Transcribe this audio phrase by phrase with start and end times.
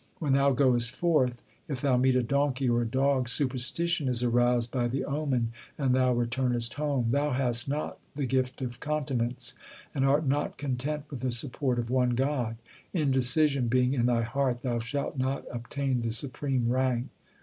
[0.17, 4.71] When thou goest forth, if thou meet a donkey or a dog, superstition is aroused
[4.71, 7.09] by the omen and thou returnest home.
[7.11, 9.53] Thou hast not the gift of continence,
[9.93, 12.57] and art not content with the support of one God;
[12.93, 17.09] indecision being in thy heart, thou shalt not obtain the supreme rank.